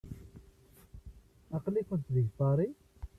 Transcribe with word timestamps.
Aql-ikent 1.55 2.05
deg 2.15 2.27
Paris? 2.37 2.79